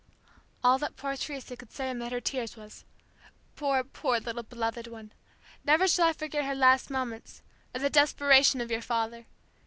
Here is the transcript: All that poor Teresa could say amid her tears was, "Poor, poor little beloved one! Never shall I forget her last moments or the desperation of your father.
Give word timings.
All 0.63 0.79
that 0.79 0.95
poor 0.95 1.15
Teresa 1.15 1.55
could 1.55 1.71
say 1.71 1.91
amid 1.91 2.11
her 2.11 2.19
tears 2.19 2.57
was, 2.57 2.85
"Poor, 3.55 3.83
poor 3.83 4.19
little 4.19 4.41
beloved 4.41 4.87
one! 4.87 5.13
Never 5.63 5.87
shall 5.87 6.07
I 6.07 6.13
forget 6.13 6.43
her 6.43 6.55
last 6.55 6.89
moments 6.89 7.43
or 7.75 7.81
the 7.81 7.89
desperation 7.91 8.61
of 8.61 8.71
your 8.71 8.81
father. 8.81 9.27